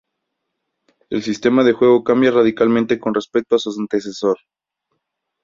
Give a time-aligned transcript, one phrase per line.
[1.11, 4.39] El sistema de juego cambia radicalmente con respecto a su antecesor.